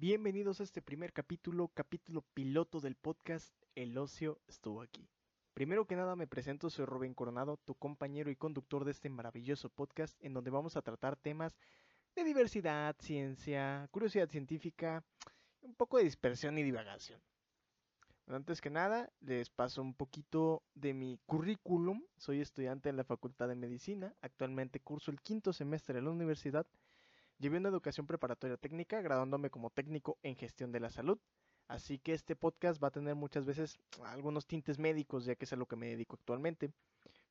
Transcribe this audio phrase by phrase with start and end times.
[0.00, 5.06] Bienvenidos a este primer capítulo, capítulo piloto del podcast El ocio estuvo aquí.
[5.52, 9.68] Primero que nada me presento, soy Rubén Coronado, tu compañero y conductor de este maravilloso
[9.68, 11.54] podcast en donde vamos a tratar temas
[12.16, 15.04] de diversidad, ciencia, curiosidad científica,
[15.60, 17.20] un poco de dispersión y divagación.
[18.26, 22.02] antes que nada, les paso un poquito de mi currículum.
[22.16, 26.66] Soy estudiante en la Facultad de Medicina, actualmente curso el quinto semestre de la universidad
[27.40, 31.18] Llevé una educación preparatoria técnica, graduándome como técnico en gestión de la salud.
[31.68, 35.52] Así que este podcast va a tener muchas veces algunos tintes médicos, ya que es
[35.54, 36.70] a lo que me dedico actualmente.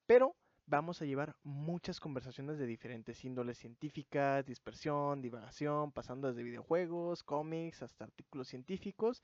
[0.08, 0.36] Pero
[0.66, 7.84] vamos a llevar muchas conversaciones de diferentes índoles científicas, dispersión, divagación, pasando desde videojuegos, cómics,
[7.84, 9.22] hasta artículos científicos.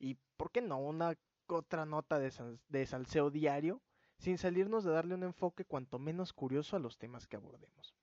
[0.00, 0.80] Y, ¿por qué no?
[0.80, 1.16] Una
[1.46, 2.32] otra nota de,
[2.68, 3.80] de salseo diario,
[4.18, 7.94] sin salirnos de darle un enfoque cuanto menos curioso a los temas que abordemos.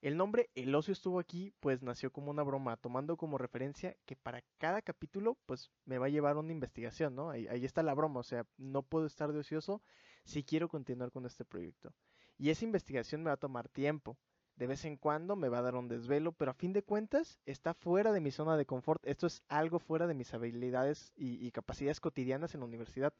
[0.00, 4.16] El nombre El ocio estuvo aquí, pues nació como una broma, tomando como referencia que
[4.16, 7.30] para cada capítulo, pues me va a llevar una investigación, ¿no?
[7.30, 9.82] Ahí, está la broma, o sea, no puedo estar de ocioso
[10.24, 11.92] si quiero continuar con este proyecto.
[12.38, 14.16] Y esa investigación me va a tomar tiempo.
[14.56, 17.38] De vez en cuando me va a dar un desvelo, pero a fin de cuentas
[17.44, 19.04] está fuera de mi zona de confort.
[19.06, 23.12] Esto es algo fuera de mis habilidades y, capacidades cotidianas en la universidad.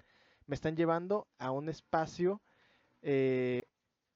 [0.47, 2.41] Me están llevando a un espacio
[3.03, 3.63] eh,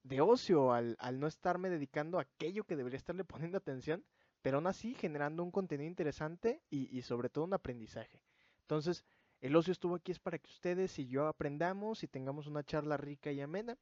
[0.04, 4.04] de ocio al, no estarme dedicando a aquello que debería estarle poniendo atención,
[4.42, 8.20] pero aún así generando un contenido interesante y, sobre todo un aprendizaje.
[8.60, 9.04] Entonces,
[9.40, 12.96] el ocio estuvo aquí es para que ustedes y yo aprendamos y tengamos una charla
[12.98, 13.76] rica y amena.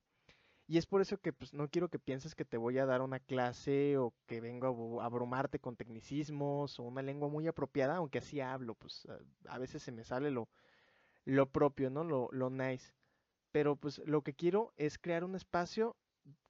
[0.68, 3.02] Y es por eso que pues, no quiero que pienses que te voy a dar
[3.02, 8.18] una clase o que vengo a abrumarte con tecnicismos o una lengua muy apropiada, aunque
[8.18, 9.06] así hablo, pues
[9.48, 10.48] a, veces se me sale lo,
[11.24, 12.04] lo propio, ¿no?
[12.04, 12.94] Lo, lo nice.
[13.50, 15.96] Pero pues lo que quiero es crear un espacio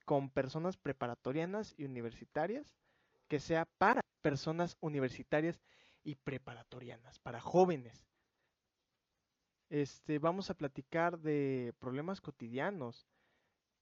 [0.05, 2.75] con personas preparatorianas y universitarias,
[3.27, 5.61] que sea para personas universitarias
[6.03, 8.07] y preparatorianas, para jóvenes.
[9.69, 13.07] Este, vamos a platicar de problemas cotidianos,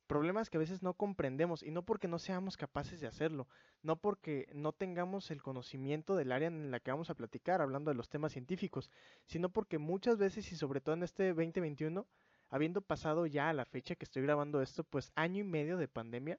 [0.07, 3.47] problemas que a veces no comprendemos y no porque no seamos capaces de hacerlo,
[3.81, 7.91] no porque no tengamos el conocimiento del área en la que vamos a platicar, hablando
[7.91, 8.89] de los temas científicos,
[9.25, 12.05] sino porque muchas veces y sobre todo en este 2021
[12.51, 15.87] habiendo pasado ya a la fecha que estoy grabando esto, pues año y medio de
[15.87, 16.37] pandemia,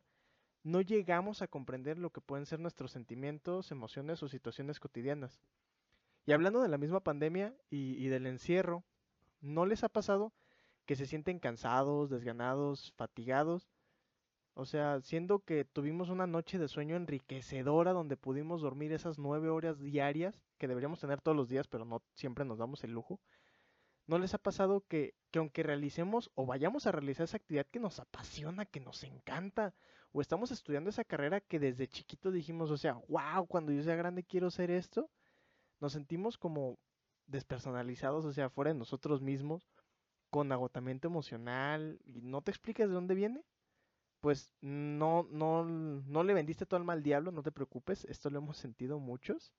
[0.63, 5.41] no llegamos a comprender lo que pueden ser nuestros sentimientos, emociones o situaciones cotidianas.
[6.27, 8.85] Y hablando de la misma pandemia y, del encierro,
[9.41, 10.33] ¿no les ha pasado
[10.87, 13.73] que se sienten cansados, desganados, fatigados?
[14.55, 19.49] O sea, siendo que tuvimos una noche de sueño enriquecedora donde pudimos dormir esas nueve
[19.49, 23.19] horas diarias que deberíamos tener todos los días, pero no siempre nos damos el lujo.
[24.13, 27.99] ¿No les ha pasado que, aunque realicemos o vayamos a realizar esa actividad que nos
[27.99, 29.73] apasiona, que nos encanta,
[30.13, 33.97] o estamos estudiando esa carrera que desde chiquito dijimos, o sea, wow, cuando yo sea
[33.97, 35.09] grande quiero ser esto,
[35.81, 36.79] nos sentimos como
[37.25, 39.67] despersonalizados, o sea, fuera de nosotros mismos,
[40.29, 43.43] con agotamiento emocional, y no te explicas de dónde viene?
[44.21, 48.41] Pues no, no, no le vendiste todo al mal diablo, no te preocupes, esto lo
[48.41, 49.55] hemos sentido muchos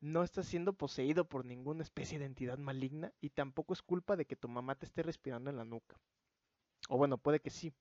[0.00, 4.26] no estás siendo poseído por ninguna especie de entidad maligna y tampoco es culpa de
[4.26, 5.98] que tu mamá te esté respirando en la nuca.
[6.88, 7.72] O bueno, puede que sí,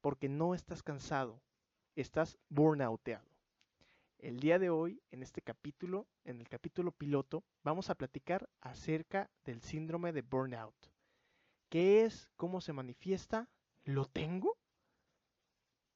[0.00, 1.40] porque no estás cansado,
[1.96, 3.24] estás burnouteado.
[4.18, 9.30] El día de hoy, en este capítulo, en el capítulo piloto, vamos a platicar acerca
[9.44, 10.74] del síndrome de burnout.
[11.68, 12.30] ¿Qué es?
[12.36, 13.48] ¿Cómo se manifiesta?
[13.84, 14.56] ¿Lo tengo?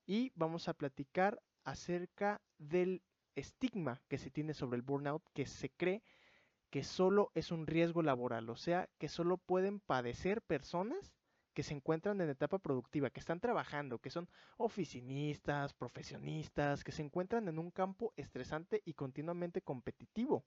[0.06, 3.03] Y vamos a platicar acerca del
[3.41, 6.03] estigma que se tiene sobre el burnout, que se cree
[6.71, 11.15] que solo es un riesgo laboral, o sea, que solo pueden padecer personas
[11.59, 14.28] que se encuentran en etapa productiva, que están trabajando, que son
[14.59, 20.44] oficinistas, profesionistas, que se encuentran en un campo estresante y continuamente competitivo.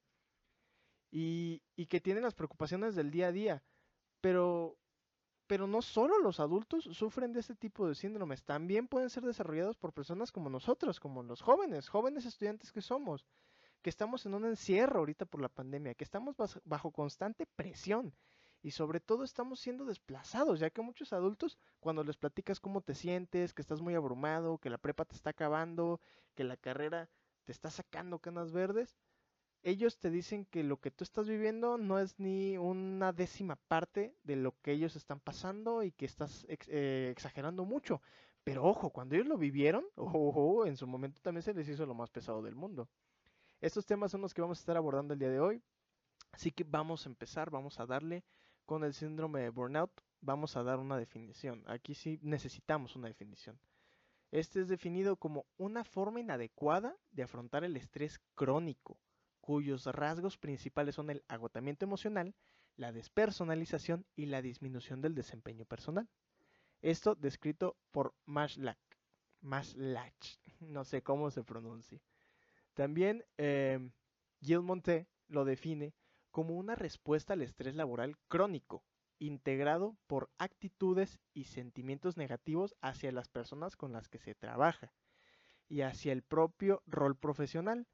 [1.12, 3.64] Y, que tienen las preocupaciones del día a día.
[4.22, 4.78] Pero
[5.52, 9.76] pero no solo los adultos sufren de este tipo de síndromes, también pueden ser desarrollados
[9.76, 13.26] por personas como nosotros, como los jóvenes, jóvenes estudiantes que somos,
[13.82, 18.14] que estamos en un encierro ahorita por la pandemia, que estamos bajo constante presión
[18.62, 22.96] y sobre todo estamos siendo desplazados, ya que muchos adultos cuando les platicas cómo te
[22.96, 26.00] sientes, que estás muy abrumado, que la prepa te está acabando,
[26.34, 27.10] que la carrera
[27.44, 28.96] te está sacando canas verdes,
[29.64, 34.16] ellos te dicen que lo que tú estás viviendo no es ni una décima parte
[34.24, 38.02] de lo que ellos están pasando y que estás eh, exagerando mucho.
[38.44, 41.94] Pero ojo, cuando ellos lo vivieron, ojo, en su momento también se les hizo lo
[41.94, 42.90] más pesado del mundo.
[43.60, 45.62] Estos temas son los que vamos a estar abordando el día de hoy.
[46.32, 48.24] Así que vamos a empezar, vamos a darle
[48.66, 49.92] con el síndrome de burnout,
[50.22, 51.64] vamos a dar una definición.
[51.68, 53.60] Aquí sí necesitamos una definición.
[54.32, 58.98] Este es definido como una forma inadecuada de afrontar el estrés crónico
[59.42, 62.34] cuyos rasgos principales son el agotamiento emocional,
[62.78, 66.08] la despersonalización y la disminución del desempeño personal.
[66.82, 68.80] Esto descrito por Maslach.
[69.42, 72.00] Maslach, no sé cómo se pronuncia.
[72.74, 73.92] También eh,
[74.42, 75.94] Gil Monté lo define
[76.32, 78.84] como una respuesta al estrés laboral crónico,
[79.20, 84.94] integrado por actitudes y sentimientos negativos hacia las personas con las que se trabaja
[85.68, 87.88] y hacia el propio rol profesional,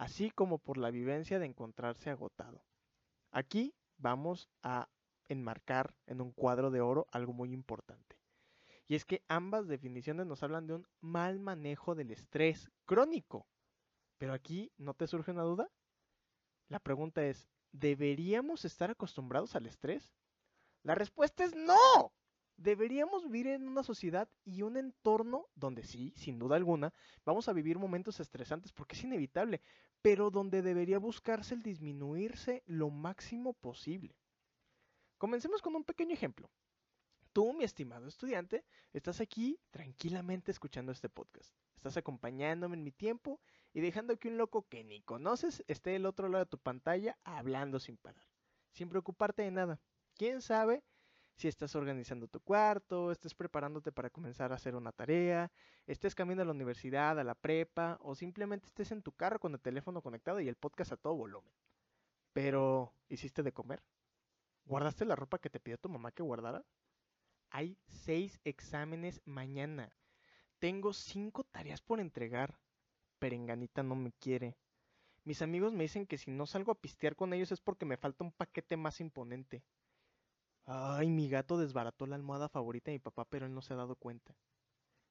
[0.00, 2.64] así como por la vivencia de encontrarse agotado.
[3.30, 4.88] Aquí vamos a
[5.28, 8.16] enmarcar en un cuadro de oro algo muy importante.
[8.88, 13.46] Y es que ambas definiciones nos hablan de un mal manejo del estrés crónico.
[14.16, 15.70] Pero aquí, ¿no te surge una duda?
[16.68, 20.14] La pregunta es, ¿deberíamos estar acostumbrados al estrés?
[20.82, 22.14] La respuesta es no.
[22.56, 26.92] Deberíamos vivir en una sociedad y un entorno donde sí, sin duda alguna,
[27.24, 29.62] vamos a vivir momentos estresantes porque es inevitable,
[30.02, 34.16] pero donde debería buscarse el disminuirse lo máximo posible.
[35.18, 36.50] Comencemos con un pequeño ejemplo.
[37.32, 41.54] Tú, mi estimado estudiante, estás aquí tranquilamente escuchando este podcast.
[41.76, 43.40] Estás acompañándome en mi tiempo
[43.72, 47.18] y dejando que un loco que ni conoces esté del otro lado de tu pantalla
[47.22, 48.26] hablando sin parar,
[48.72, 49.80] sin preocuparte de nada.
[50.16, 50.82] ¿Quién sabe
[51.36, 55.50] si estás organizando tu cuarto, estés preparándote para comenzar a hacer una tarea,
[55.86, 59.54] estés cambiando a la universidad, a la prepa, o simplemente estés en tu carro con
[59.54, 61.52] el teléfono conectado y el podcast a todo volumen.
[62.32, 63.82] Pero, ¿hiciste de comer?
[64.66, 66.64] ¿Guardaste la ropa que te pidió tu mamá que guardara?
[67.50, 69.92] Hay seis exámenes mañana.
[70.60, 72.58] Tengo cinco tareas por entregar.
[73.18, 74.56] Perenganita no me quiere.
[75.24, 77.96] Mis amigos me dicen que si no salgo a pistear con ellos es porque me
[77.96, 79.64] falta un paquete más imponente.
[80.72, 83.76] Ay, mi gato desbarató la almohada favorita de mi papá, pero él no se ha
[83.76, 84.36] dado cuenta.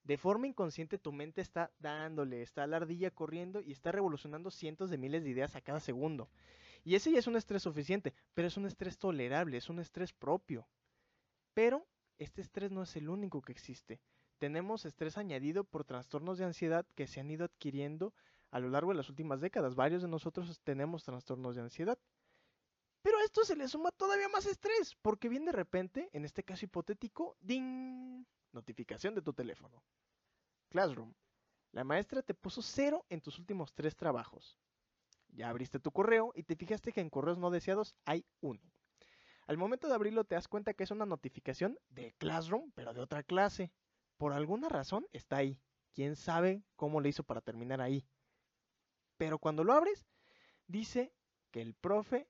[0.05, 4.89] De forma inconsciente tu mente está dándole, está la ardilla corriendo y está revolucionando cientos
[4.89, 6.29] de miles de ideas a cada segundo.
[6.85, 10.13] Y ese ya es un estrés suficiente, pero es un estrés tolerable, es un estrés
[10.13, 10.65] propio.
[11.53, 11.85] Pero
[12.19, 13.99] este estrés no es el único que existe.
[14.37, 18.13] Tenemos estrés añadido por trastornos de ansiedad que se han ido adquiriendo
[18.49, 19.75] a lo largo de las últimas décadas.
[19.75, 21.99] Varios de nosotros tenemos trastornos de ansiedad.
[23.19, 26.63] A esto se le suma todavía más estrés, porque viene de repente, en este caso
[26.63, 28.25] hipotético, ¡ding!
[28.53, 29.83] Notificación de tu teléfono.
[30.69, 31.13] Classroom.
[31.73, 34.57] La maestra te puso cero en tus últimos tres trabajos.
[35.27, 38.61] Ya abriste tu correo y te fijaste que en correos no deseados hay uno.
[39.47, 43.01] Al momento de abrirlo te das cuenta que es una notificación de Classroom, pero de
[43.01, 43.69] otra clase.
[44.15, 45.59] Por alguna razón está ahí.
[45.93, 48.07] ¿Quién sabe cómo le hizo para terminar ahí?
[49.17, 50.07] Pero cuando lo abres,
[50.67, 51.13] dice
[51.51, 52.29] que el profe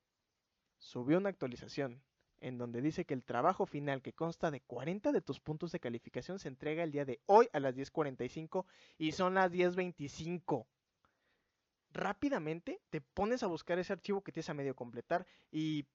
[0.79, 2.01] subió una actualización
[2.41, 5.79] en donde dice que el trabajo final que consta de 40 de tus puntos de
[5.79, 8.65] calificación se entrega el día de hoy a las 10.45
[8.97, 10.65] y son las 10.25.
[11.91, 15.85] Rápidamente te pones a buscar ese archivo que tienes a medio completar y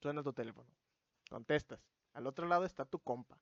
[0.00, 0.68] suena tu teléfono.
[1.30, 1.80] Contestas.
[2.12, 3.38] Al otro lado está tu compa,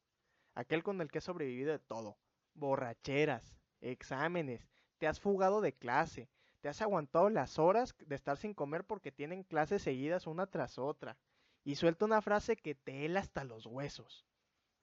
[0.55, 2.17] aquel con el que has sobrevivido de todo.
[2.55, 4.69] Borracheras, exámenes,
[4.99, 6.29] te has fugado de clase,
[6.63, 10.79] te has aguantado las horas de estar sin comer porque tienen clases seguidas una tras
[10.79, 11.19] otra.
[11.65, 14.25] Y suelta una frase que te hela hasta los huesos.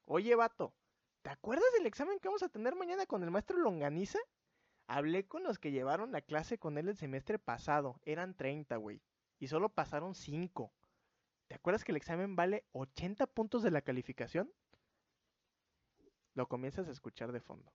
[0.04, 0.74] Oye, vato,
[1.22, 4.20] ¿te acuerdas del examen que vamos a tener mañana con el maestro Longaniza?
[4.88, 8.02] Hablé con los que llevaron la clase con él el semestre pasado.
[8.04, 9.02] Eran 30, güey.
[9.40, 10.74] Y solo pasaron 5.
[11.48, 14.52] ¿Te acuerdas que el examen vale 80 puntos de la calificación?
[16.34, 17.72] Lo comienzas a escuchar de fondo.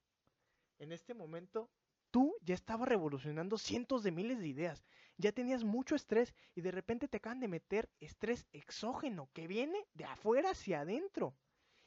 [0.79, 1.71] En este momento
[2.15, 4.85] tú ya estabas revolucionando cientos de miles de ideas,
[5.17, 9.85] ya tenías mucho estrés y de repente te acaban de meter estrés exógeno que viene
[9.95, 11.35] de afuera hacia adentro.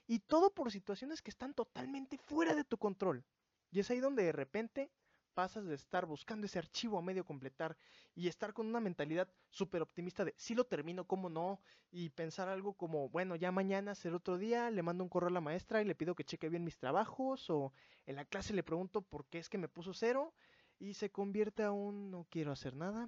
[0.05, 3.23] Y todo por situaciones que están totalmente fuera de tu control.
[3.71, 4.91] Y es ahí donde de repente
[5.37, 7.77] pasas de estar buscando ese archivo a medio completar
[8.15, 12.49] y estar con una mentalidad súper optimista de si lo termino, cómo no, y pensar
[12.49, 15.79] algo como, bueno, ya mañana será otro día, le mando un correo a la maestra
[15.79, 17.71] y le pido que cheque bien mis trabajos, o
[18.07, 20.33] en la clase le pregunto por qué es que me puso cero,
[20.79, 23.07] y se convierte a un no quiero hacer nada,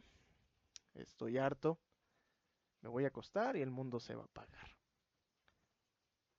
[0.94, 1.80] estoy harto,
[2.82, 4.76] me voy a acostar y el mundo se va a apagar.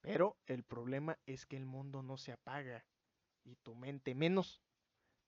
[0.02, 2.84] Pero el problema es que el mundo no se apaga,
[3.42, 4.62] y tu mente menos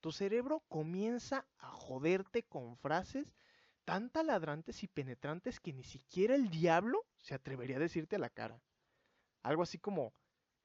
[0.03, 3.37] tu cerebro comienza a joderte con frases
[3.85, 8.29] tan taladrantes y penetrantes que ni siquiera el diablo se atrevería a decirte a la
[8.29, 8.61] cara.
[9.43, 10.13] Algo así como,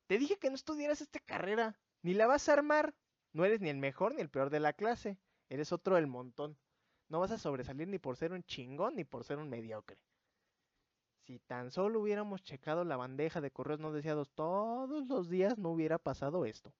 [0.08, 2.96] te dije que no estudiaras esta carrera, ni la vas a armar,
[3.32, 6.58] no eres ni el mejor ni el peor de la clase, eres otro del montón,
[7.08, 10.00] no vas a sobresalir ni por ser un chingón ni por ser un mediocre.
[11.25, 15.70] Si tan solo hubiéramos checado la bandeja de correos no deseados todos los días, no
[15.70, 16.74] hubiera pasado esto.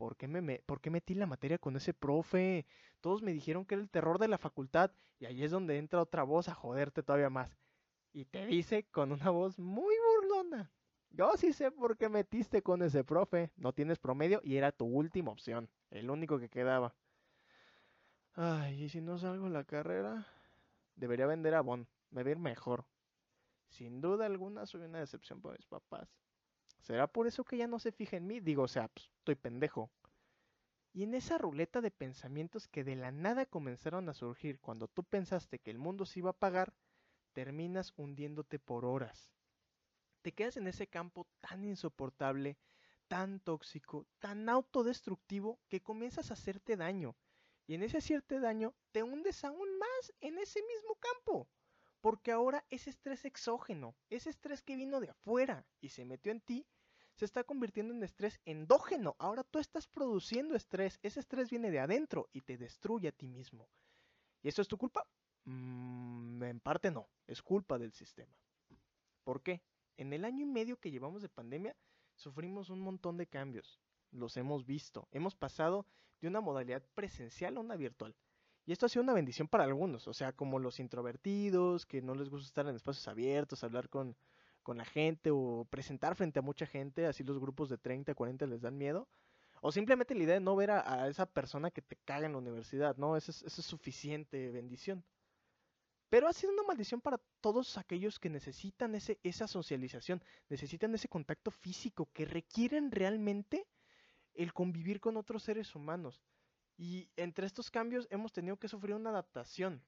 [0.00, 2.64] ¿Por qué, me, ¿Por qué metí la materia con ese profe?
[3.02, 6.00] Todos me dijeron que era el terror de la facultad y ahí es donde entra
[6.00, 7.54] otra voz a joderte todavía más.
[8.14, 10.72] Y te dice con una voz muy burlona.
[11.10, 13.50] Yo sí sé por qué metiste con ese profe.
[13.58, 15.68] No tienes promedio y era tu última opción.
[15.90, 16.94] El único que quedaba.
[18.32, 20.26] Ay, ¿y si no salgo en la carrera?
[20.96, 21.86] Debería vender a Bon.
[22.08, 22.86] Me va a ir mejor.
[23.68, 26.08] Sin duda alguna soy una decepción para mis papás.
[26.80, 28.40] ¿Será por eso que ya no se fija en mí?
[28.40, 29.90] Digo, o sea, pues, estoy pendejo.
[30.92, 35.04] Y en esa ruleta de pensamientos que de la nada comenzaron a surgir cuando tú
[35.04, 36.74] pensaste que el mundo se iba a apagar,
[37.32, 39.30] terminas hundiéndote por horas.
[40.22, 42.58] Te quedas en ese campo tan insoportable,
[43.08, 47.16] tan tóxico, tan autodestructivo que comienzas a hacerte daño.
[47.66, 51.48] Y en ese hacerte daño te hundes aún más en ese mismo campo.
[52.00, 56.40] Porque ahora ese estrés exógeno, ese estrés que vino de afuera y se metió en
[56.40, 56.66] ti,
[57.14, 59.16] se está convirtiendo en estrés endógeno.
[59.18, 63.28] Ahora tú estás produciendo estrés, ese estrés viene de adentro y te destruye a ti
[63.28, 63.68] mismo.
[64.42, 65.06] ¿Y eso es tu culpa?
[65.44, 68.34] Mm, en parte no, es culpa del sistema.
[69.24, 69.62] ¿Por qué?
[69.98, 71.76] En el año y medio que llevamos de pandemia,
[72.14, 73.80] sufrimos un montón de cambios.
[74.10, 75.08] Los hemos visto.
[75.12, 75.86] Hemos pasado
[76.20, 78.16] de una modalidad presencial a una virtual.
[78.66, 82.14] Y esto ha sido una bendición para algunos, o sea, como los introvertidos, que no
[82.14, 84.16] les gusta estar en espacios abiertos, hablar con,
[84.62, 88.46] con la gente o presentar frente a mucha gente, así los grupos de 30, 40
[88.46, 89.08] les dan miedo.
[89.62, 92.38] O simplemente la idea de no ver a, esa persona que te caga en la
[92.38, 93.16] universidad, ¿no?
[93.16, 95.04] Eso es, es suficiente bendición.
[96.08, 101.08] Pero ha sido una maldición para todos aquellos que necesitan ese, esa socialización, necesitan ese
[101.08, 103.66] contacto físico, que requieren realmente
[104.34, 106.20] el convivir con otros seres humanos.
[106.80, 109.84] Y entre estos cambios hemos tenido que sufrir una adaptación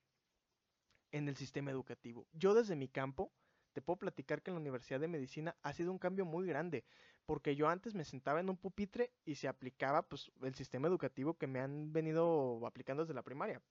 [1.10, 2.26] en el sistema educativo.
[2.34, 3.32] Yo desde mi campo
[3.72, 6.84] te puedo platicar que en la Universidad de Medicina ha sido un cambio muy grande,
[7.24, 11.32] porque yo antes me sentaba en un pupitre y se aplicaba pues el sistema educativo
[11.38, 13.62] que me han venido aplicando desde la primaria.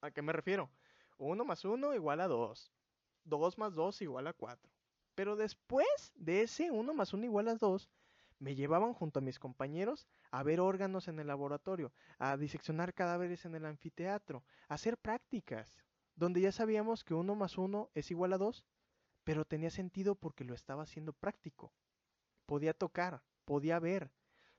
[0.00, 0.70] ¿A qué me refiero?
[1.18, 2.72] 1 más 1 igual a 2.
[3.24, 4.70] 2 más 2 igual a 4.
[5.16, 7.90] Pero después de ese 1 más 1 igual a 2,
[8.42, 13.44] me llevaban junto a mis compañeros a ver órganos en el laboratorio, a diseccionar cadáveres
[13.44, 15.78] en el anfiteatro, a hacer prácticas,
[16.16, 18.64] donde ya sabíamos que 1 más 1 es igual a 2,
[19.22, 21.72] pero tenía sentido porque lo estaba haciendo práctico.
[22.44, 24.10] Podía tocar, podía ver.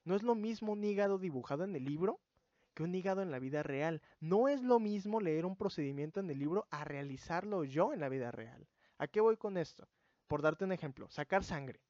[0.06, 2.22] No es lo mismo un hígado dibujado en el libro
[2.74, 4.02] que un hígado en la vida real.
[4.22, 8.08] No es lo mismo leer un procedimiento en el libro a realizarlo yo en la
[8.08, 8.66] vida real.
[8.98, 9.90] ¿A qué voy con esto?
[10.28, 11.82] Por darte un ejemplo, sacar sangre.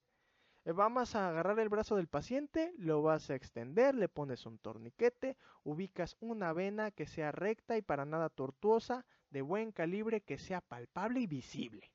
[0.65, 4.59] Eh, vamos a agarrar el brazo del paciente, lo vas a extender, le pones un
[4.59, 10.37] torniquete, ubicas una vena que sea recta y para nada tortuosa, de buen calibre, que
[10.37, 11.91] sea palpable y visible.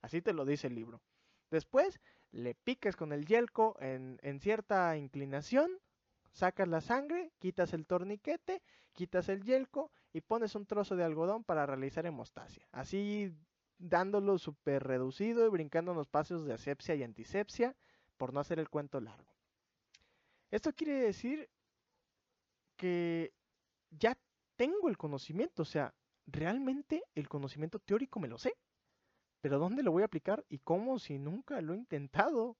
[0.00, 1.02] Así te lo dice el libro.
[1.50, 5.70] Después le piques con el yelco en, en cierta inclinación
[6.32, 11.44] sacas la sangre, quitas el torniquete, quitas el yelco y pones un trozo de algodón
[11.44, 12.66] para realizar hemostasia.
[12.72, 13.34] Así
[13.78, 17.76] dándolo súper reducido y brincando los pasos de asepsia y antisepsia
[18.16, 19.32] por no hacer el cuento largo.
[20.50, 21.48] Esto quiere decir
[22.76, 23.32] que
[23.90, 24.16] ya
[24.56, 25.94] tengo el conocimiento, o sea,
[26.26, 28.54] realmente el conocimiento teórico me lo sé.
[29.40, 32.56] Pero ¿dónde lo voy a aplicar y cómo si nunca lo he intentado?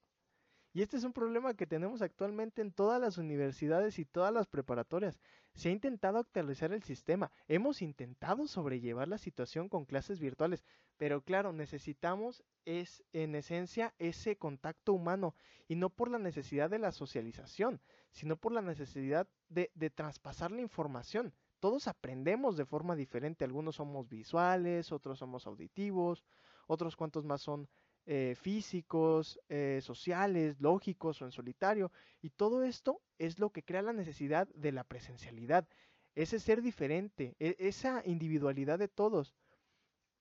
[0.77, 4.47] Y este es un problema que tenemos actualmente en todas las universidades y todas las
[4.47, 5.19] preparatorias.
[5.55, 10.67] Se ha intentado actualizar el sistema, hemos intentado sobrellevar la situación con clases virtuales,
[10.99, 15.35] pero claro, necesitamos es en esencia ese contacto humano
[15.67, 17.81] y no por la necesidad de la socialización,
[18.13, 21.33] sino por la necesidad de, de traspasar la información.
[21.59, 26.23] Todos aprendemos de forma diferente, algunos somos visuales, otros somos auditivos,
[26.67, 27.67] otros cuantos más son
[28.07, 31.91] eh, físicos, eh, sociales, lógicos o en solitario.
[32.23, 35.69] Y todo esto es lo que crea la necesidad de la presencialidad,
[36.15, 39.35] ese ser diferente, e, esa individualidad de todos.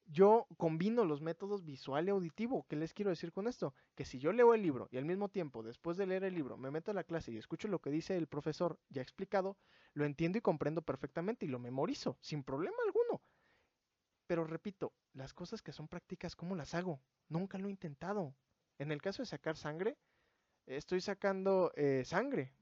[0.07, 2.65] Yo combino los métodos visual y auditivo.
[2.69, 3.73] ¿Qué les quiero decir con esto?
[3.95, 6.57] Que si yo leo el libro y al mismo tiempo, después de leer el libro,
[6.57, 9.57] me meto a la clase y escucho lo que dice el profesor ya explicado,
[9.93, 13.21] lo entiendo y comprendo perfectamente y lo memorizo sin problema alguno.
[14.27, 17.01] Pero repito, las cosas que son prácticas, ¿cómo las hago?
[17.29, 18.35] Nunca lo he intentado.
[18.77, 19.97] En el caso de sacar sangre,
[20.65, 22.53] estoy sacando eh, sangre,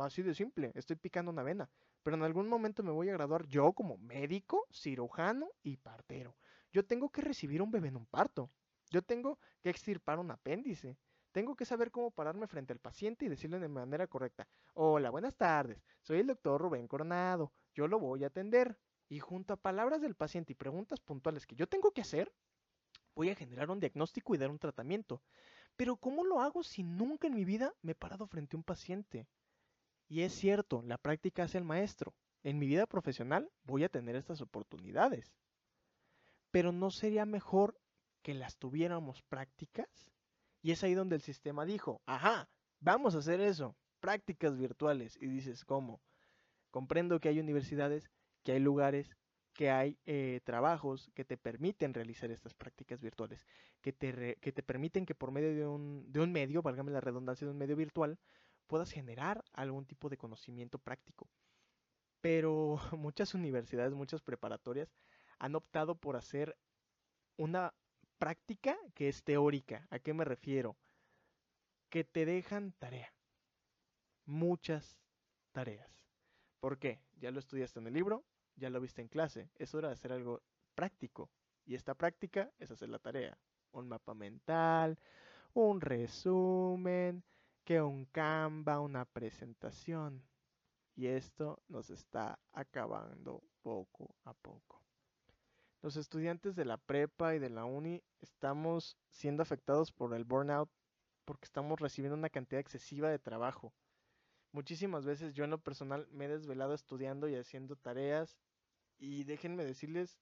[0.00, 1.70] así de simple, estoy picando una vena.
[2.02, 6.36] Pero en algún momento me voy a graduar yo como médico, cirujano y partero.
[6.70, 8.50] Yo tengo que recibir un bebé en un parto.
[8.90, 10.98] Yo tengo que extirpar un apéndice.
[11.32, 14.46] Tengo que saber cómo pararme frente al paciente y decirle de manera correcta.
[14.74, 15.82] Hola, buenas tardes.
[16.02, 17.52] Soy el doctor Rubén Coronado.
[17.74, 18.78] Yo lo voy a atender.
[19.08, 22.32] Y junto a palabras del paciente y preguntas puntuales que yo tengo que hacer,
[23.14, 25.22] voy a generar un diagnóstico y dar un tratamiento.
[25.76, 28.64] Pero ¿cómo lo hago si nunca en mi vida me he parado frente a un
[28.64, 29.26] paciente?
[30.08, 32.14] Y es cierto, la práctica hace el maestro.
[32.42, 35.34] En mi vida profesional voy a tener estas oportunidades.
[36.50, 37.78] Pero ¿no sería mejor
[38.22, 40.12] que las tuviéramos prácticas?
[40.62, 42.48] Y es ahí donde el sistema dijo, ajá,
[42.80, 45.16] vamos a hacer eso, prácticas virtuales.
[45.20, 46.00] Y dices, ¿cómo?
[46.70, 48.10] Comprendo que hay universidades,
[48.42, 49.16] que hay lugares,
[49.54, 53.46] que hay eh, trabajos que te permiten realizar estas prácticas virtuales,
[53.80, 57.00] que te, que te permiten que por medio de un, de un medio, válgame la
[57.00, 58.18] redundancia de un medio virtual,
[58.66, 61.28] puedas generar algún tipo de conocimiento práctico.
[62.20, 64.92] Pero muchas universidades, muchas preparatorias
[65.38, 66.56] han optado por hacer
[67.36, 67.72] una
[68.18, 69.86] práctica que es teórica.
[69.90, 70.76] ¿A qué me refiero?
[71.90, 73.12] Que te dejan tarea.
[74.26, 74.98] Muchas
[75.52, 76.02] tareas.
[76.60, 77.00] ¿Por qué?
[77.18, 78.24] Ya lo estudiaste en el libro,
[78.56, 80.42] ya lo viste en clase, es hora de hacer algo
[80.74, 81.30] práctico.
[81.66, 83.38] Y esta práctica es hacer la tarea.
[83.72, 84.98] Un mapa mental,
[85.54, 87.24] un resumen,
[87.64, 90.22] que un Canva, una presentación.
[90.94, 94.82] Y esto nos está acabando poco a poco.
[95.82, 100.70] Los estudiantes de la prepa y de la uni estamos siendo afectados por el burnout
[101.24, 103.72] porque estamos recibiendo una cantidad excesiva de trabajo.
[104.54, 108.38] Muchísimas veces yo en lo personal me he desvelado estudiando y haciendo tareas
[108.98, 110.16] y déjenme decirles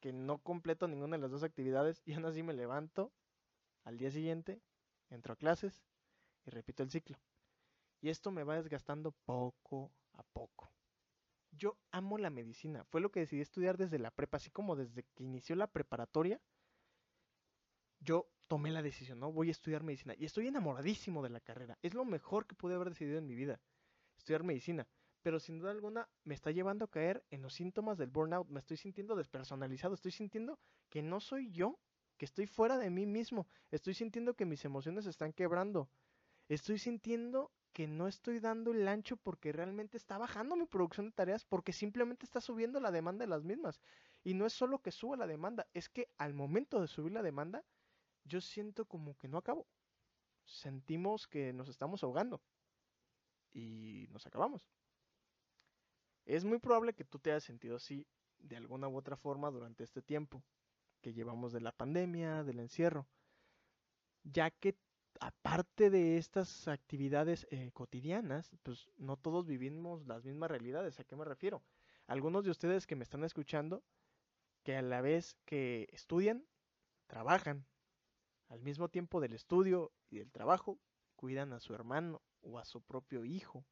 [0.00, 3.12] que no completo ninguna de las dos actividades y aún así me levanto
[3.84, 4.62] al día siguiente,
[5.10, 5.84] entro a clases
[6.46, 7.20] y repito el ciclo.
[8.00, 10.72] Y esto me va desgastando poco a poco.
[11.50, 15.02] Yo amo la medicina, fue lo que decidí estudiar desde la prepa, así como desde
[15.02, 16.40] que inició la preparatoria.
[18.00, 19.32] Yo tomé la decisión, ¿no?
[19.32, 20.14] Voy a estudiar medicina.
[20.16, 21.78] Y estoy enamoradísimo de la carrera.
[21.82, 23.60] Es lo mejor que pude haber decidido en mi vida.
[24.16, 24.86] Estudiar medicina.
[25.22, 28.48] Pero sin duda alguna me está llevando a caer en los síntomas del burnout.
[28.48, 29.94] Me estoy sintiendo despersonalizado.
[29.94, 31.78] Estoy sintiendo que no soy yo.
[32.16, 33.46] Que estoy fuera de mí mismo.
[33.70, 35.88] Estoy sintiendo que mis emociones están quebrando.
[36.48, 41.12] Estoy sintiendo que no estoy dando el ancho porque realmente está bajando mi producción de
[41.12, 43.80] tareas porque simplemente está subiendo la demanda de las mismas.
[44.24, 47.22] Y no es solo que suba la demanda, es que al momento de subir la
[47.22, 47.64] demanda
[48.28, 49.66] yo siento como que no acabo.
[50.44, 52.40] Sentimos que nos estamos ahogando
[53.52, 54.68] y nos acabamos.
[56.24, 58.06] Es muy probable que tú te hayas sentido así
[58.38, 60.42] de alguna u otra forma durante este tiempo
[61.00, 63.06] que llevamos de la pandemia, del encierro,
[64.24, 64.76] ya que
[65.20, 71.00] aparte de estas actividades eh, cotidianas, pues no todos vivimos las mismas realidades.
[71.00, 71.62] ¿A qué me refiero?
[72.06, 73.82] Algunos de ustedes que me están escuchando,
[74.62, 76.44] que a la vez que estudian,
[77.06, 77.66] trabajan,
[78.48, 80.78] al mismo tiempo del estudio y del trabajo,
[81.16, 83.64] cuidan a su hermano o a su propio hijo.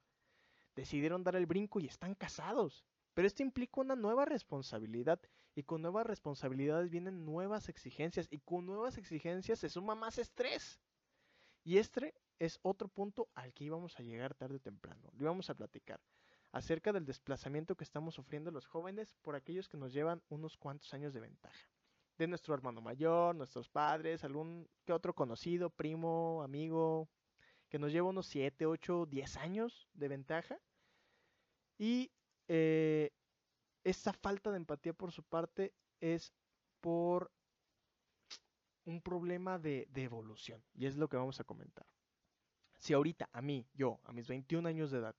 [0.75, 2.85] Decidieron dar el brinco y están casados.
[3.15, 5.19] Pero esto implica una nueva responsabilidad
[5.55, 10.79] y con nuevas responsabilidades vienen nuevas exigencias y con nuevas exigencias se suma más estrés.
[11.65, 15.09] Y este es otro punto al que íbamos a llegar tarde o temprano.
[15.15, 16.01] Lo íbamos a platicar
[16.53, 20.93] acerca del desplazamiento que estamos sufriendo los jóvenes por aquellos que nos llevan unos cuantos
[20.93, 21.76] años de ventaja
[22.19, 27.09] de nuestro hermano mayor, nuestros padres, algún que otro conocido, primo, amigo,
[27.69, 30.59] que nos lleva unos 7, 8, 10 años de ventaja.
[31.79, 32.11] Y
[32.49, 33.11] eh,
[33.85, 36.33] esa falta de empatía por su parte es
[36.81, 37.31] por
[38.85, 40.63] un problema de, evolución.
[40.75, 41.87] Y es lo que vamos a comentar.
[42.79, 45.17] Si ahorita a mí, yo, a mis 21 años de edad,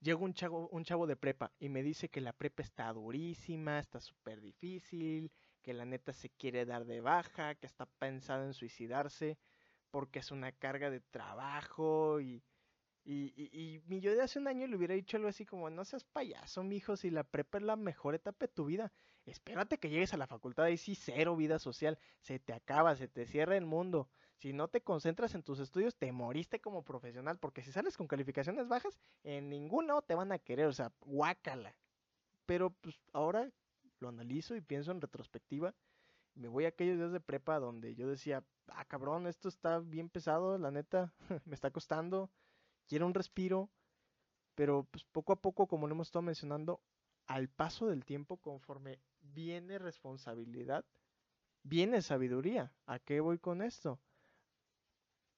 [0.00, 3.78] llega un chavo, un chavo de prepa y me dice que la prepa está durísima,
[3.78, 5.32] está súper difícil,
[5.66, 9.36] que la neta se quiere dar de baja, que está pensado en suicidarse
[9.90, 12.44] porque es una carga de trabajo y,
[13.02, 15.84] y, y, y, yo de hace un año le hubiera dicho algo así como, no
[15.84, 18.92] seas payaso, mijo, si la prepa es la mejor etapa de tu vida,
[19.24, 23.08] espérate que llegues a la facultad y sí, cero vida social, se te acaba, se
[23.08, 24.08] te cierra el mundo.
[24.36, 28.06] Si no te concentras en tus estudios, te moriste como profesional, porque si sales con
[28.06, 31.74] calificaciones bajas, en ningún te van a querer, o sea, guácala.
[32.44, 33.50] Pero pues ahora
[34.00, 35.74] lo analizo y pienso en retrospectiva.
[36.34, 40.08] Me voy a aquellos días de prepa donde yo decía, ah, cabrón, esto está bien
[40.10, 41.14] pesado, la neta,
[41.46, 42.30] me está costando,
[42.86, 43.70] quiero un respiro.
[44.54, 46.80] Pero pues poco a poco, como lo hemos estado mencionando,
[47.26, 50.84] al paso del tiempo, conforme viene responsabilidad,
[51.62, 52.72] viene sabiduría.
[52.86, 54.00] ¿A qué voy con esto?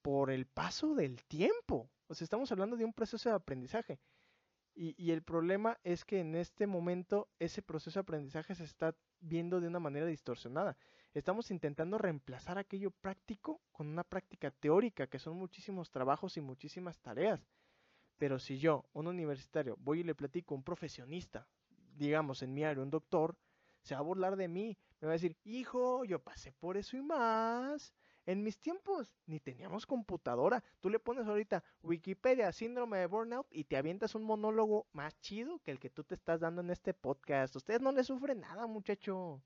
[0.03, 1.90] Por el paso del tiempo.
[2.07, 3.99] O sea, estamos hablando de un proceso de aprendizaje.
[4.81, 9.61] Y, el problema es que en este momento ese proceso de aprendizaje se está viendo
[9.61, 10.77] de una manera distorsionada.
[11.14, 17.01] Estamos intentando reemplazar aquello práctico con una práctica teórica, que son muchísimos trabajos y muchísimas
[17.01, 17.45] tareas.
[18.19, 21.49] Pero si yo, un universitario, voy y le platico a un profesionista,
[21.97, 23.37] digamos en mi área, un doctor,
[23.83, 24.79] se va a burlar de mí.
[25.01, 27.93] Me va a decir, hijo, yo pasé por eso y más.
[28.29, 30.62] En mis tiempos ni teníamos computadora.
[30.81, 35.61] Tú le pones ahorita Wikipedia, síndrome de burnout y te avientas un monólogo más chido
[35.61, 37.57] que el que tú te estás dando en este podcast.
[37.57, 39.43] Ustedes no le sufren nada, muchacho.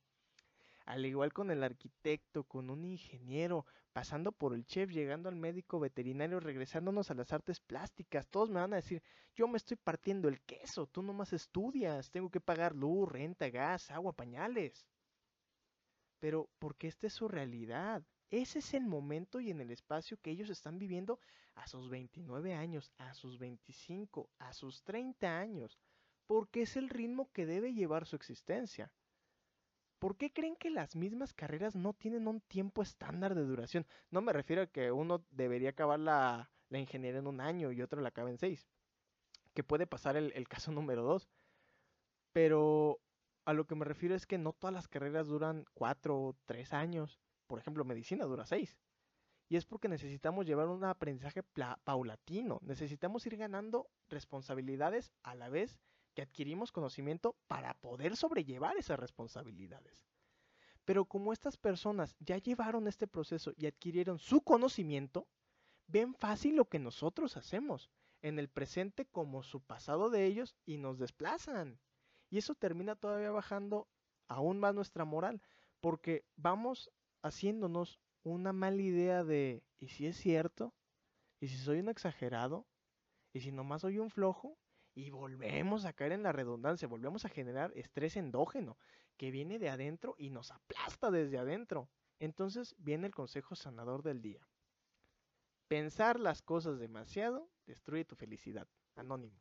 [0.85, 5.79] Al igual con el arquitecto, con un ingeniero, pasando por el chef, llegando al médico
[5.79, 8.27] veterinario, regresándonos a las artes plásticas.
[8.27, 9.01] Todos me van a decir,
[9.37, 13.93] yo me estoy partiendo el queso, tú nomás estudias, tengo que pagar luz, renta, gas,
[13.93, 14.89] agua, pañales.
[16.19, 18.03] Pero porque esta es su realidad.
[18.33, 21.21] Ese es el momento y en el espacio que ellos están viviendo
[21.55, 25.79] a sus 29 años, a sus 25, a sus 30 años,
[26.27, 28.91] porque es el ritmo que debe llevar su existencia.
[29.99, 33.87] ¿Por qué creen que las mismas carreras no tienen un tiempo estándar de duración?
[34.11, 38.01] No me refiero a que uno debería acabar la, ingeniería en un año y otro
[38.01, 38.67] la acaba en seis,
[39.53, 41.29] que puede pasar el, el caso número dos.
[42.33, 42.99] Pero
[43.45, 46.73] a lo que me refiero es que no todas las carreras duran cuatro o tres
[46.73, 48.79] años por ejemplo, medicina dura seis.
[49.49, 51.43] Y es porque necesitamos llevar un aprendizaje
[51.85, 52.59] paulatino.
[52.63, 55.79] Necesitamos ir ganando responsabilidades a la vez
[56.15, 60.07] que adquirimos conocimiento para poder sobrellevar esas responsabilidades.
[60.85, 65.29] Pero como estas personas ya llevaron este proceso y adquirieron su conocimiento,
[65.87, 67.91] ven fácil lo que nosotros hacemos
[68.23, 71.79] en el presente como su pasado de ellos y nos desplazan.
[72.31, 73.89] Y eso termina todavía bajando
[74.29, 75.43] aún más nuestra moral,
[75.81, 76.91] porque vamos
[77.23, 80.75] haciéndonos una mala idea de, ¿y si es cierto?
[81.41, 82.67] ¿Y si soy un exagerado?
[83.33, 84.59] ¿Y si nomás soy un flojo?
[84.95, 88.77] Y volvemos a caer en la redundancia, volvemos a generar estrés endógeno
[89.17, 91.89] que viene de adentro y nos aplasta desde adentro.
[92.19, 94.47] Entonces viene el consejo sanador del día.
[95.69, 98.69] Pensar las cosas demasiado destruye tu felicidad.
[98.95, 99.41] Anónimo.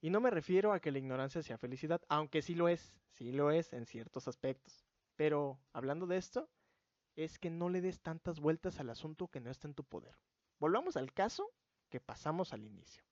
[0.00, 3.32] Y no me refiero a que la ignorancia sea felicidad, aunque sí lo es, sí
[3.32, 4.87] lo es en ciertos aspectos.
[5.18, 6.48] Pero hablando de esto,
[7.16, 10.16] es que no le des tantas vueltas al asunto que no está en tu poder.
[10.60, 11.52] Volvamos al caso
[11.90, 13.02] que pasamos al inicio.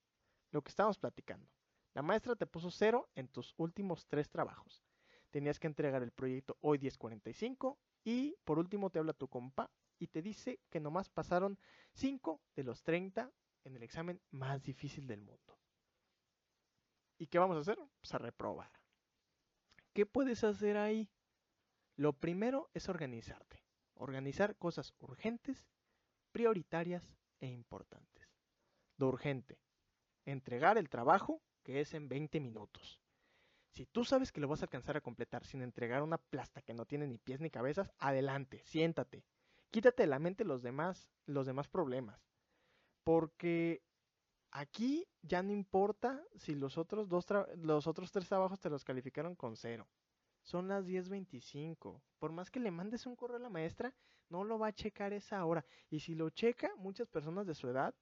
[0.53, 1.51] Lo que estábamos platicando.
[1.95, 4.85] La maestra te puso cero en tus últimos tres trabajos.
[5.33, 10.07] Tenías que entregar el proyecto hoy 10.45 y por último te habla tu compa y
[10.07, 11.59] te dice que nomás pasaron
[11.95, 13.33] 5 de los 30
[13.65, 15.59] en el examen más difícil del mundo.
[17.19, 17.79] ¿Y qué vamos a hacer?
[17.99, 18.71] Pues a reprobar.
[19.93, 21.11] ¿Qué puedes hacer ahí?
[21.97, 23.65] Lo primero es organizarte.
[23.95, 25.67] Organizar cosas urgentes,
[26.31, 28.29] prioritarias e importantes.
[28.99, 29.59] Lo urgente.
[30.27, 33.01] Entregar el trabajo que es en 20 minutos.
[33.71, 36.75] Si tú sabes que lo vas a alcanzar a completar sin entregar una plasta que
[36.75, 39.25] no tiene ni pies ni cabezas, adelante, siéntate.
[39.71, 42.27] Quítate de la mente los demás, los demás problemas.
[43.05, 43.83] Porque
[44.51, 49.35] aquí ya no importa si los otros, dos los otros tres trabajos te los calificaron
[49.35, 49.87] con cero.
[50.47, 52.01] Son las 10.25.
[52.21, 53.93] Por más que le mandes un correo a la maestra,
[54.29, 55.65] no lo va a checar esa hora.
[55.91, 57.93] Y si lo checa, muchas personas de su edad,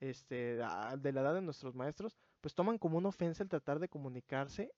[0.00, 3.90] este, de la edad de nuestros maestros, pues toman como una ofensa el tratar de
[3.90, 4.72] comunicarse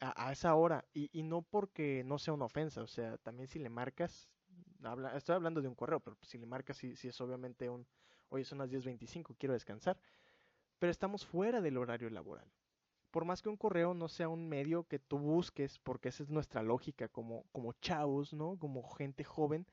[0.00, 0.84] a, esa hora.
[0.92, 4.28] Y, no porque no sea una ofensa, o sea, también si le marcas,
[5.14, 7.86] estoy hablando de un correo, pero si le marcas, si, es obviamente un,
[8.28, 9.98] oye, son las 10.25, quiero descansar.
[10.78, 12.52] Pero estamos fuera del horario laboral
[13.14, 16.30] por más que un correo no sea un medio que tú busques, porque esa es
[16.30, 18.58] nuestra lógica como, como chavos, ¿no?
[18.58, 19.68] Como gente joven,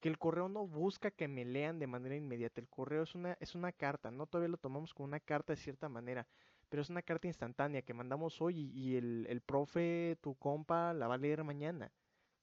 [0.00, 2.62] que el correo no busca que me lean de manera inmediata.
[2.62, 4.26] El correo es una, es una carta, ¿no?
[4.26, 6.26] Todavía lo tomamos como una carta de cierta manera,
[6.70, 11.08] pero es una carta instantánea que mandamos hoy y, el, el profe, tu compa, la
[11.08, 11.92] va a leer mañana.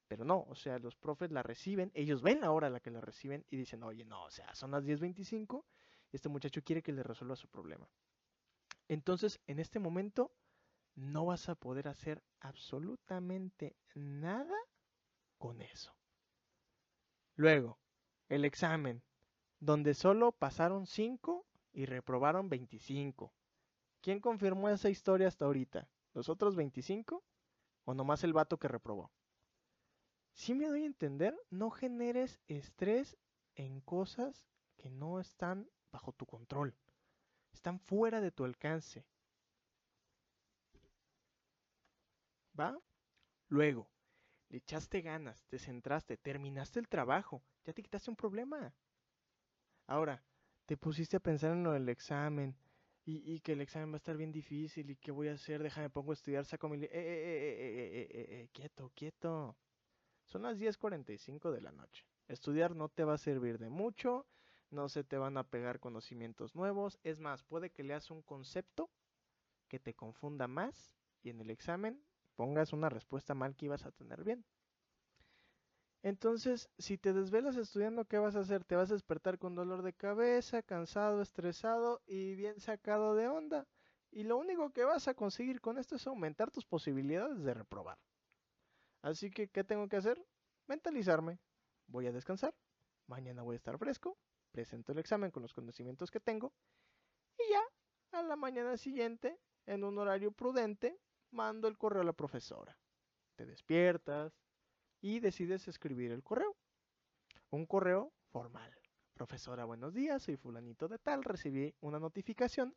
[0.08, 2.92] Pero no, o sea, los profes la reciben, ellos ven la hora a la que
[2.92, 5.64] la reciben y dicen, oye, no, o sea, son las 10.25
[6.12, 7.90] y este muchacho quiere que le resuelva su problema.
[8.90, 10.34] Entonces, en este momento,
[10.96, 14.58] no vas a poder hacer absolutamente nada
[15.38, 15.96] con eso.
[17.36, 17.80] Luego,
[18.30, 19.04] el examen,
[19.60, 23.32] donde solo pasaron 5 y reprobaron 25.
[24.02, 25.88] ¿Quién confirmó esa historia hasta ahorita?
[26.14, 27.24] ¿Los otros 25?
[27.86, 29.12] ¿O nomás el vato que reprobó?
[30.34, 33.18] Si me doy a entender, no generes estrés
[33.54, 34.48] en cosas
[34.78, 36.76] que no están bajo tu control
[37.54, 39.06] están fuera de tu alcance.
[42.60, 42.78] ¿Va?
[43.48, 43.90] Luego,
[44.50, 48.74] le echaste ganas, te centraste, terminaste el trabajo, ya te quitaste un problema.
[49.88, 50.24] Ahora,
[50.66, 52.56] te pusiste a pensar en lo del examen
[53.06, 55.90] y, que el examen va a estar bien difícil y qué voy a hacer, déjame
[55.90, 56.78] pongo a estudiar, saco mi...
[56.84, 59.58] Eh, eh, eh, quieto, quieto.
[60.26, 62.06] Son las 10.45 de la noche.
[62.28, 64.28] Estudiar no te va a servir de mucho
[64.72, 67.00] no se te van a pegar conocimientos nuevos.
[67.04, 68.90] Es más, puede que leas un concepto
[69.68, 72.04] que te confunda más y en el examen
[72.36, 74.46] pongas una respuesta mal que ibas a tener bien.
[76.02, 78.64] Entonces, si te desvelas estudiando, ¿qué vas a hacer?
[78.64, 83.68] Te vas a despertar con dolor de cabeza, cansado, estresado y bien sacado de onda.
[84.12, 87.98] Y lo único que vas a conseguir con esto es aumentar tus posibilidades de reprobar.
[89.02, 90.26] Así que, ¿qué tengo que hacer?
[90.68, 91.40] Mentalizarme.
[91.88, 92.56] Voy a descansar.
[93.08, 94.18] Mañana voy a estar fresco.
[94.52, 96.54] Presento el examen con los conocimientos que tengo.
[97.38, 97.62] Y ya,
[98.20, 101.00] a la mañana siguiente, en un horario prudente,
[101.32, 102.78] mando el correo a la profesora.
[103.36, 104.34] Te despiertas,
[105.02, 106.56] y decides escribir el correo.
[107.52, 108.74] Un correo formal.
[109.14, 112.76] Profesora, buenos días, soy fulanito de tal, recibí una notificación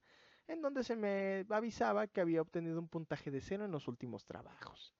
[0.49, 4.25] en donde se me avisaba que había obtenido un puntaje de cero en los últimos
[4.25, 4.93] trabajos.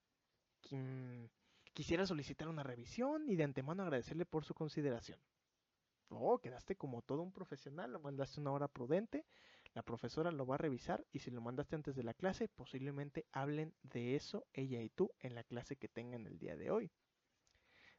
[1.73, 5.19] Quisiera solicitar una revisión y de antemano agradecerle por su consideración.
[6.11, 9.27] Oh, quedaste como todo un profesional, lo mandaste una hora prudente,
[9.75, 13.27] la profesora lo va a revisar y si lo mandaste antes de la clase, posiblemente
[13.33, 16.93] hablen de eso ella y tú en la clase que tengan el día de hoy.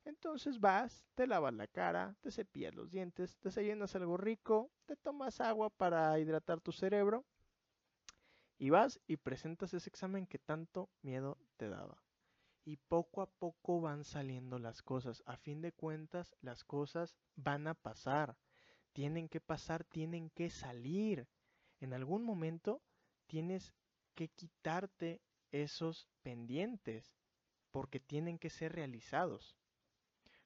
[0.06, 4.96] Entonces vas, te lavas la cara, te cepillas los dientes, te desayunas algo rico, te
[4.96, 7.26] tomas agua para hidratar tu cerebro
[8.58, 12.03] y vas y presentas ese examen que tanto miedo te daba.
[12.66, 15.22] Y poco a poco van saliendo las cosas.
[15.26, 18.38] A fin de cuentas, las cosas van a pasar.
[18.94, 21.28] Tienen que pasar, tienen que salir.
[21.80, 22.82] En algún momento
[23.28, 23.74] tienes
[24.16, 25.22] que quitarte
[25.52, 27.18] esos pendientes
[27.72, 29.58] porque tienen que ser realizados.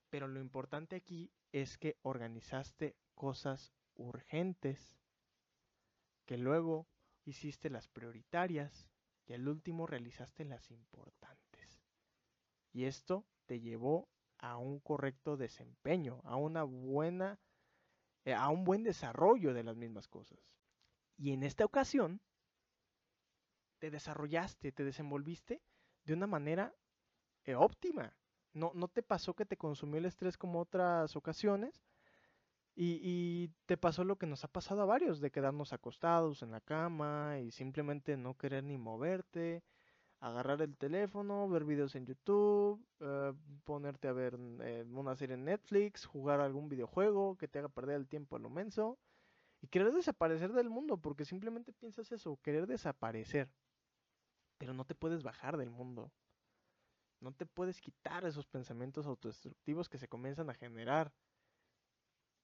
[0.10, 4.98] Pero lo importante aquí es que organizaste cosas urgentes,
[6.26, 6.88] que luego
[7.26, 8.88] hiciste las prioritarias
[9.26, 11.27] y al último realizaste las importantes.
[12.78, 17.40] Y esto te llevó a un correcto desempeño, a una buena
[18.24, 20.38] eh, a un buen desarrollo de las mismas cosas.
[21.18, 22.22] Y en esta ocasión
[23.80, 25.60] te desarrollaste, te desenvolviste
[26.04, 26.72] de una manera
[27.46, 28.16] eh, óptima,
[28.54, 31.84] no, no te pasó que te consumió el estrés como otras ocasiones.
[32.76, 36.62] Y, te pasó lo que nos ha pasado a varios, de quedarnos acostados en la
[36.62, 39.64] cama y simplemente no querer ni moverte,
[40.20, 45.46] agarrar el teléfono, ver videos en YouTube, eh, ponerte a ver eh, una serie en
[45.46, 48.98] Netflix, jugar algún videojuego que te haga perder el tiempo a lo menso
[49.62, 53.50] y querer desaparecer del mundo porque simplemente piensas eso, querer desaparecer.
[54.58, 56.12] Pero no te puedes bajar del mundo.
[57.20, 61.12] No te puedes quitar esos pensamientos autodestructivos que se comienzan a generar.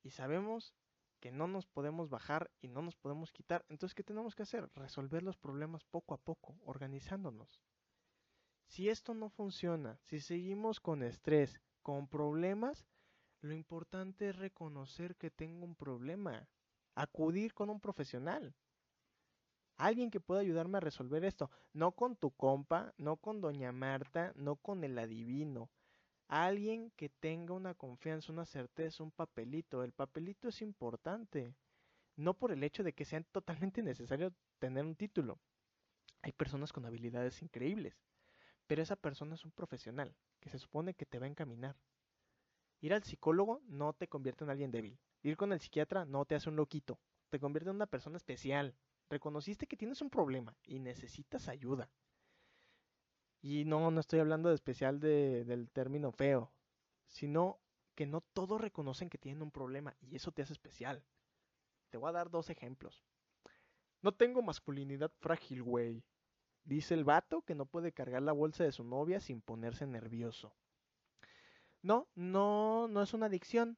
[0.04, 0.76] Y sabemos
[1.24, 3.64] que no nos podemos bajar y no nos podemos quitar.
[3.70, 4.70] Entonces, ¿qué tenemos que hacer?
[4.76, 7.62] Resolver los problemas poco a poco, organizándonos.
[8.66, 12.86] Si esto no funciona, si seguimos con estrés, con problemas,
[13.40, 16.50] lo importante es reconocer que tengo un problema,
[16.94, 18.54] acudir con un profesional.
[19.78, 21.50] Alguien que pueda ayudarme a resolver esto.
[21.72, 25.70] No con tu compa, no con doña Marta, no con el adivino.
[26.36, 29.84] Alguien que tenga una confianza, una certeza, un papelito.
[29.84, 31.54] El papelito es importante.
[32.16, 35.40] No por el hecho de que sea totalmente necesario tener un título.
[36.24, 38.02] Hay personas con habilidades increíbles.
[38.66, 41.78] Pero esa persona es un profesional que se supone que te va a encaminar.
[42.82, 44.98] Ir al psicólogo no te convierte en alguien débil.
[45.22, 47.00] Ir con el psiquiatra no te hace un loquito.
[47.30, 48.76] Te convierte en una persona especial,
[49.08, 51.92] reconociste que tienes un problema y necesitas ayuda.
[53.44, 56.50] Y no, no estoy hablando de especial del término feo,
[57.10, 57.60] sino
[57.94, 61.04] que no todos reconocen que tienen un problema y eso te hace especial.
[61.90, 63.04] Te voy a dar dos ejemplos.
[64.02, 66.06] No tengo masculinidad frágil, güey.
[66.64, 70.56] Dice el vato que no puede cargar la bolsa de su novia sin ponerse nervioso.
[71.82, 73.78] No, no, no es una adicción.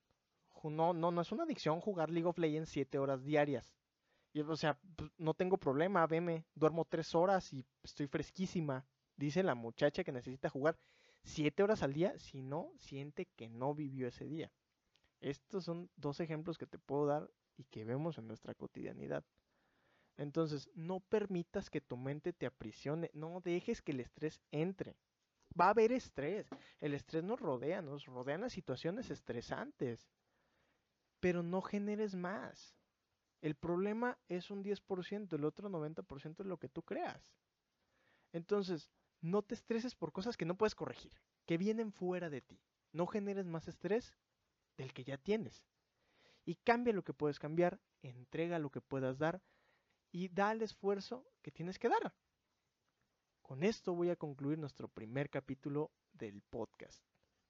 [0.63, 3.73] No, no, no es una adicción jugar League of Legends 7 horas diarias.
[4.47, 8.85] O sea, pues, no tengo problema, veme, duermo tres horas y estoy fresquísima.
[9.17, 10.77] Dice la muchacha que necesita jugar
[11.23, 14.51] siete horas al día si no siente que no vivió ese día.
[15.21, 19.23] Estos son dos ejemplos que te puedo dar y que vemos en nuestra cotidianidad.
[20.17, 24.95] Entonces, no permitas que tu mente te aprisione, no dejes que el estrés entre.
[25.59, 26.47] Va a haber estrés,
[26.79, 30.09] el estrés nos rodea, nos rodean las situaciones estresantes,
[31.19, 32.75] pero no generes más.
[33.41, 37.35] El problema es un 10%, el otro 90% es lo que tú creas.
[38.31, 38.89] Entonces,
[39.25, 41.11] no te estreses por cosas que no puedes corregir,
[41.47, 42.61] que vienen fuera de ti.
[42.91, 44.15] No generes más estrés
[44.77, 45.65] del que ya tienes.
[46.45, 49.41] Y cambia lo que puedes cambiar, entrega lo que puedas dar
[50.11, 52.13] y da el esfuerzo que tienes que dar.
[53.41, 57.03] Con esto voy a concluir nuestro primer capítulo del podcast.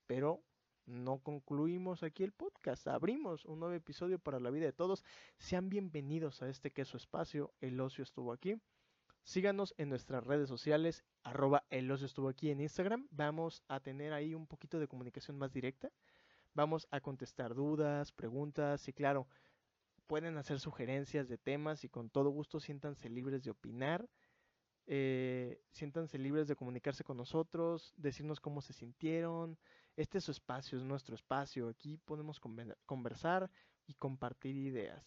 [0.08, 0.46] Pero
[0.86, 5.04] no concluimos aquí el podcast, abrimos un nuevo episodio para la vida de todos.
[5.40, 8.62] Sean bienvenidos a este queso espacio, el ocio estuvo aquí.
[9.26, 13.08] Síganos en nuestras redes sociales, arroba el estuvo aquí en Instagram.
[13.10, 15.92] Vamos a tener ahí un poquito de comunicación más directa.
[16.54, 19.28] Vamos a contestar dudas, preguntas y claro,
[20.06, 24.08] pueden hacer sugerencias de temas y con todo gusto siéntanse libres de opinar.
[24.86, 29.58] Eh, siéntanse libres de comunicarse con nosotros, decirnos cómo se sintieron.
[29.96, 31.68] Este es su espacio, es nuestro espacio.
[31.68, 32.40] Aquí podemos
[32.86, 33.50] conversar
[33.88, 35.04] y compartir ideas.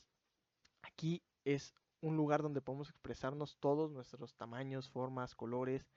[0.83, 5.89] Aquí es un lugar donde podemos expresarnos todos nuestros tamaños, formas, colores.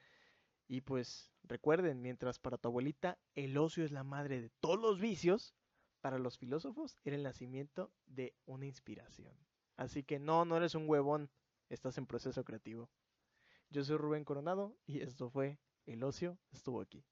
[0.67, 4.99] Y pues recuerden, mientras para tu abuelita el ocio es la madre de todos los
[4.99, 5.53] vicios,
[6.01, 9.35] para los filósofos era el nacimiento de una inspiración.
[9.77, 11.29] Así que no, no eres un huevón,
[11.69, 12.89] estás en proceso creativo.
[13.69, 17.05] Yo soy Rubén Coronado y esto fue El ocio estuvo aquí.